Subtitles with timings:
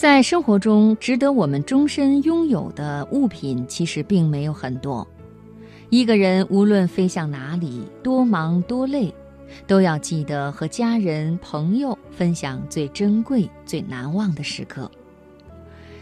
[0.00, 5.06] 在生活中，值得我们终身拥有的物品其实并没有很多。
[5.90, 9.12] 一个人无论飞向哪里，多忙多累，
[9.66, 14.90] 都要记得和家人朋友分享最珍贵、最难忘的时刻。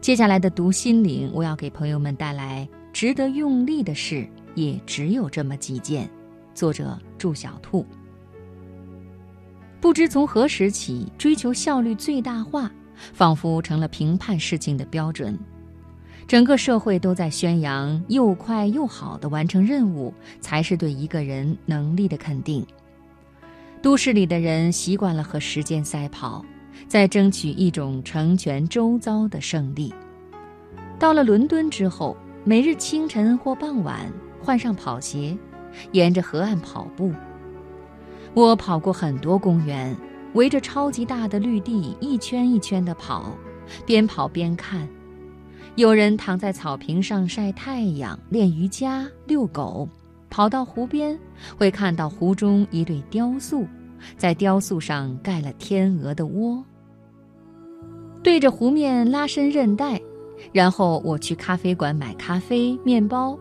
[0.00, 6.08] 接下来的读心灵，我要给朋友们带来值得用力的事，也只有这么几件。
[6.54, 7.84] 作者祝小兔。
[9.80, 12.70] 不知从何时起，追求效率最大化。
[13.12, 15.38] 仿佛成了评判事情的标准，
[16.26, 22.64] 整个社会都在宣扬又快又好的完成任务才是对一个人能力的肯定。
[23.82, 26.44] 都市里的人习惯了和时间赛跑，
[26.86, 29.92] 在争取一种成全周遭的胜利。
[30.98, 35.36] 到了伦敦之后，每日清晨或傍晚换上跑鞋，
[35.92, 37.12] 沿着河岸跑步。
[38.34, 39.96] 我跑过很多公园。
[40.34, 43.36] 围着超级大的绿地一圈一圈地跑，
[43.84, 44.88] 边跑边看。
[45.76, 49.88] 有人躺在草坪上晒太阳、练瑜伽、遛狗。
[50.28, 51.18] 跑到湖边，
[51.58, 53.66] 会看到湖中一对雕塑，
[54.16, 56.64] 在雕塑上盖了天鹅的窝。
[58.22, 60.00] 对着湖面拉伸韧带，
[60.52, 63.36] 然后我去咖啡馆买咖啡、面包。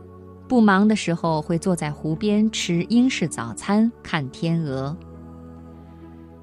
[0.48, 4.98] 不忙的时候，会坐在湖边吃英式早餐，看天鹅。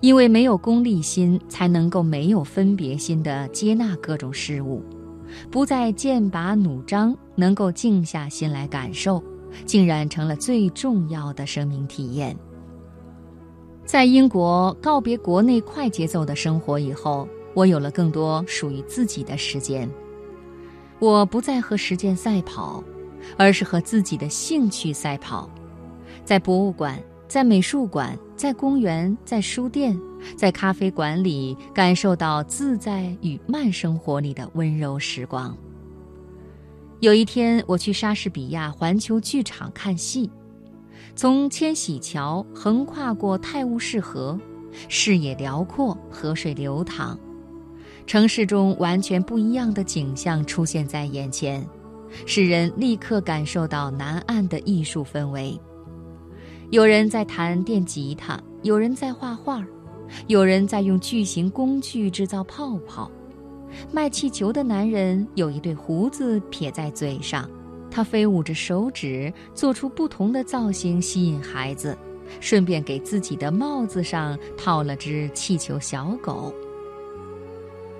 [0.00, 4.82] 因为没有功利心，才能够没有分别心的接纳各种事物，
[5.50, 9.22] 不再剑拔弩张，能够静下心来感受，
[9.64, 12.36] 竟然成了最重要的生命体验。
[13.84, 19.88] 在英国告别国内快节奏的生活以后，我有了更多属于自己的时间。
[20.98, 22.82] 我不再和时间赛跑，
[23.36, 25.48] 而是和自己的兴趣赛跑，
[26.24, 27.02] 在博物馆。
[27.28, 29.98] 在美术馆，在公园，在书店，
[30.36, 35.56] 在咖啡馆里，感受到自在与慢生活里的温柔时光。
[37.00, 40.30] 有一天，我去莎士比亚环球剧场看戏，
[41.16, 44.38] 从千禧桥横跨过泰晤士河，
[44.88, 47.18] 视野辽阔，河水流淌，
[48.06, 51.66] 城市中完全不一样的景象出现在眼前，
[52.24, 55.60] 使人立刻感受到南岸的艺术氛围。
[56.70, 59.64] 有人在弹电吉他，有人在画画，
[60.26, 63.08] 有人在用巨型工具制造泡泡。
[63.92, 67.48] 卖气球的男人有一对胡子撇在嘴上，
[67.88, 71.96] 他飞舞着手指，做出不同的造型吸引孩子，
[72.40, 76.52] 顺便给自己的帽子上套了只气球小狗。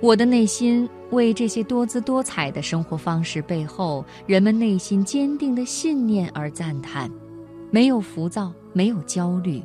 [0.00, 7.08] 我的内心为这些多姿多彩的生活方式背后人们内心坚定的信念而赞叹。
[7.76, 9.62] 没有浮躁，没有焦虑，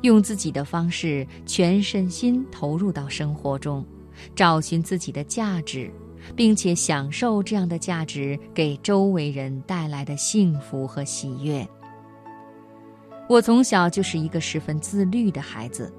[0.00, 3.86] 用自己的方式全身心投入到生活中，
[4.34, 5.88] 找寻自己的价值，
[6.34, 11.64] 并且享受这样的价值给周围人带来的幸福和喜悦。
[13.28, 15.94] 我从小就是一个十分自律的孩子，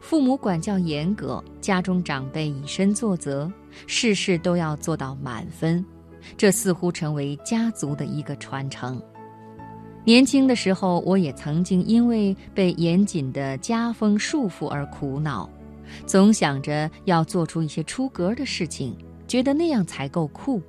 [0.00, 3.48] 父母管教严格，家中长辈以身作则，
[3.86, 5.84] 事事都要做到满分，
[6.36, 9.00] 这似乎成为家族的一个传承。
[10.04, 15.48] 年轻的时候，我也曾经因为被严谨的家风束缚而苦恼，
[16.06, 20.62] 总想着要做出一些出格的事情，觉得那样才够酷。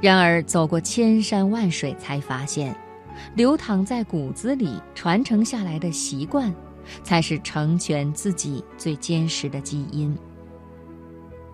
[0.00, 2.76] 然而走过千山万水，才发现，
[3.36, 6.52] 流淌在骨子里、传承下来的习惯，
[7.04, 10.16] 才是成全自己最坚实的基因。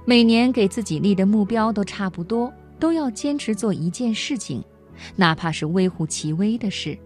[0.06, 4.64] 每年给自己立的目标都差不多，都要坚持做一件事情。
[5.16, 6.98] 哪怕是微乎其微的事，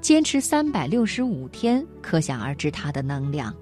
[0.00, 3.54] 坚持三百六十五天，可想而知它的能量。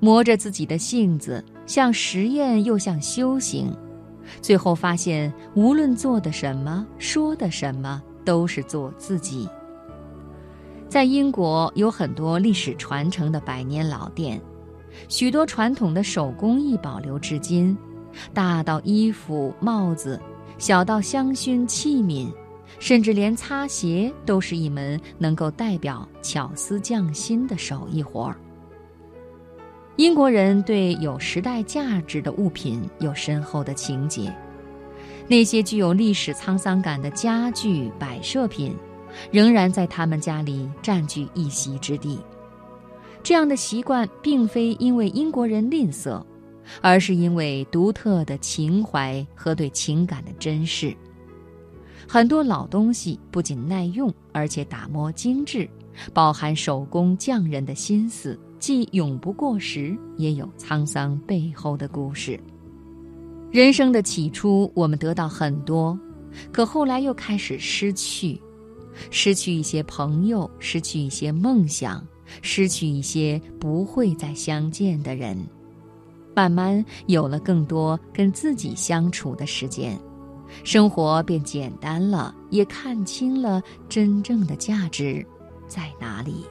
[0.00, 3.76] 磨着自己的性子，像实验又像修行，
[4.40, 9.48] 最后发现，无论做的什么，说的什么，都是做自己。
[10.88, 14.40] 在英国有很多历史传承的百年老店，
[15.08, 17.76] 许多传统的手工艺保留至今，
[18.32, 20.20] 大到衣服、帽子。
[20.58, 22.30] 小到香薰器皿，
[22.78, 28.36] 甚至连擦鞋都是一门能够代表巧思匠心的手艺活儿。
[29.96, 34.32] 英国人对有时代价值的物品有深厚的情结，
[35.26, 38.76] 那些具有历史沧桑感的家具摆设品，
[39.30, 42.18] 仍然在他们家里占据一席之地。
[43.24, 46.22] 这样的习惯并非因为英国人吝啬。
[46.80, 50.94] 而是因为独特的情怀和对情感的珍视。
[52.06, 55.68] 很多老东西不仅耐用，而且打磨精致，
[56.14, 62.40] 饱含手工匠人的心思，既永不过时，也有沧桑背后的故事。
[63.50, 65.98] 人生的起初，我们得到很多，
[66.52, 68.40] 可后来又开始失去，
[69.10, 72.06] 失去一些朋友，失去一些梦想，
[72.40, 75.36] 失去一些不会再相见的人，
[76.38, 79.98] 慢慢有了更多跟自己相处的时间，
[80.62, 85.26] 生活变简单了，也看清了真正的价值
[85.66, 86.46] 在哪里。